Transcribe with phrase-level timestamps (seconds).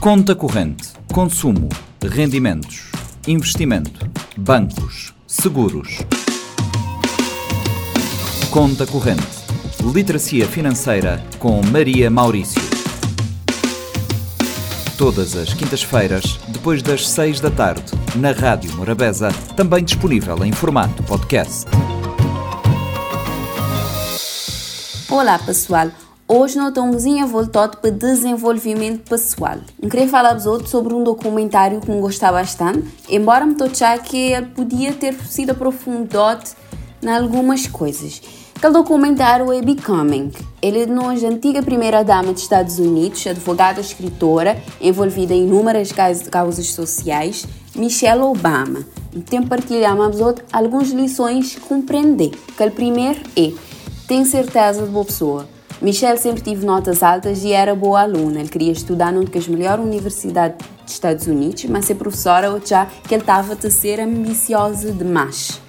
[0.00, 1.68] Conta corrente, consumo,
[2.00, 2.88] rendimentos,
[3.26, 5.98] investimento, bancos, seguros.
[8.48, 9.26] Conta corrente,
[9.92, 12.62] literacia financeira com Maria Maurício.
[14.96, 21.02] Todas as quintas-feiras, depois das seis da tarde, na Rádio Morabeza, também disponível em formato
[21.02, 21.66] podcast.
[25.10, 25.90] Olá pessoal,
[26.28, 29.56] hoje nós estamos voltado para desenvolvimento pessoal.
[29.80, 34.46] Queria falar vos sobre um documentário que me gostava bastante, embora me tochar que ele
[34.46, 36.44] podia ter sido aprofundado
[37.02, 38.20] em algumas coisas.
[38.54, 40.30] Aquele documentário é Becoming.
[40.60, 40.86] Ele é
[41.20, 45.92] de antiga primeira-dama dos Estados Unidos, advogada escritora, envolvida em inúmeras
[46.30, 48.84] causas sociais, Michelle Obama.
[49.14, 50.18] E tem partilhamos
[50.52, 52.32] algumas lições compreender.
[52.56, 53.52] Que primeiro é
[54.06, 55.57] tem certeza de boa pessoa.
[55.80, 58.40] Michelle sempre teve notas altas e era boa aluna.
[58.40, 63.14] Ele queria estudar numa das melhores universidades dos Estados Unidos, mas ser professora já que
[63.14, 65.60] ele estava a ser ambiciosa demais.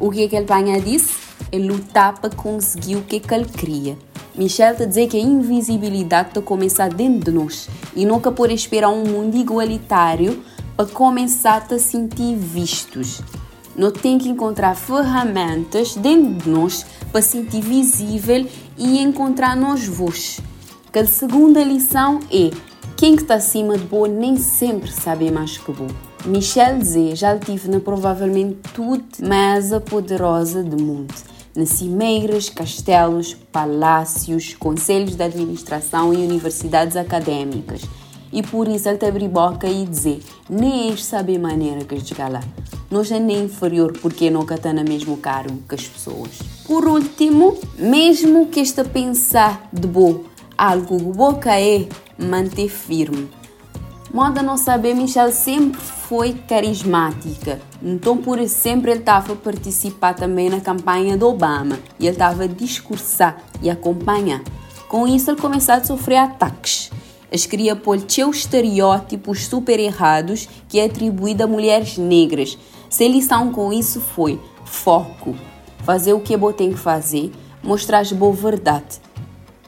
[0.00, 1.14] O que é que ele banha disse?
[1.52, 3.96] Ele lutar para conseguir o que, é que ele queria.
[4.34, 8.32] Michelle está a dizer que a invisibilidade está a começar dentro de nós e nunca
[8.32, 10.42] por esperar um mundo igualitário
[10.76, 13.22] para começar a sentir vistos.
[13.76, 18.46] Nós temos que encontrar ferramentas dentro de nós para sentir visível
[18.78, 20.40] e encontrar nos vos.
[20.92, 22.50] Que a segunda lição é
[22.96, 25.90] quem que está acima de boa nem sempre sabe mais que boa.
[26.24, 31.12] Michel Z já tive na provavelmente tudo mais poderosa do mundo.
[31.54, 37.82] Nas cimeiras, castelos, palácios, conselhos de administração e universidades acadêmicas
[38.34, 42.28] e por isso ele te abrir boca e dizer nem és saber maneira que chegar
[42.30, 42.40] lá.
[42.94, 46.30] Nós é nem inferior porque não no mesmo cargo que as pessoas.
[46.64, 50.20] Por último, mesmo que esta pensar de boa,
[50.56, 53.28] algo boca é manter firme.
[54.12, 57.60] Moda não saber, Michelle sempre foi carismática.
[57.82, 61.80] Então, por isso, sempre ele estava a participar também na campanha do Obama.
[61.98, 64.40] E ele estava a discursar e acompanhar.
[64.88, 66.92] Com isso, ele começou a sofrer ataques
[67.34, 72.56] escrevia por seus estereótipos super errados que é atribuído a mulheres negras.
[72.94, 75.34] Se lição com isso foi foco,
[75.78, 79.00] fazer o que é bom tem que fazer, mostrar a boa verdade.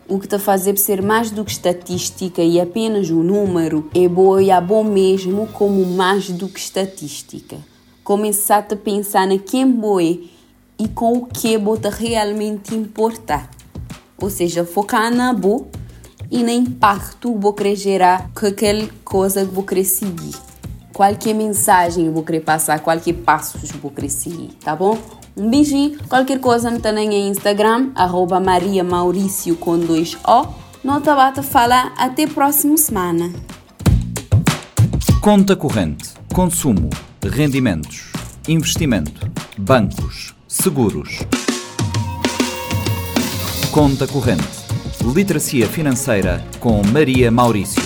[0.09, 4.39] O que te fazer ser mais do que estatística e apenas um número é bom
[4.39, 7.57] e é bom mesmo como mais do que estatística.
[8.05, 10.19] Começar a pensar na quem boa é
[10.79, 13.51] e com o que é bom realmente importar.
[14.23, 15.67] Ou seja, focar na boa
[16.31, 20.46] e no impacto vou querer gerar com aquela coisa que vou querer seguir.
[20.97, 24.97] Qualquer mensagem eu vou querer passar, qualquer passo eu vou querer seguir, tá bom?
[25.37, 30.47] Um beijinho, qualquer coisa no também em Instagram, arroba Maria Maurício com dois O.
[30.83, 33.31] Nota bata fala até próxima semana.
[35.21, 36.89] Conta corrente, consumo,
[37.23, 38.11] rendimentos,
[38.49, 41.19] investimento, bancos, seguros.
[43.71, 44.65] Conta corrente
[45.15, 47.86] Literacia Financeira com Maria Maurício.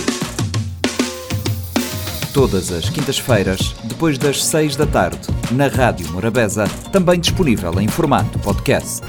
[2.33, 5.19] Todas as quintas-feiras, depois das seis da tarde,
[5.51, 9.01] na Rádio Morabeza, também disponível em formato podcast.